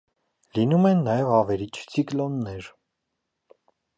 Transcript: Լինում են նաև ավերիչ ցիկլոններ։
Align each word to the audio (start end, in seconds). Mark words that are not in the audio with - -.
Լինում 0.59 0.87
են 0.91 1.03
նաև 1.07 1.33
ավերիչ 1.41 1.83
ցիկլոններ։ 1.91 2.73